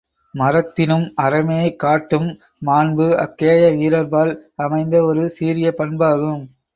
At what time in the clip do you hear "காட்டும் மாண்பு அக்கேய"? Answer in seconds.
1.75-3.67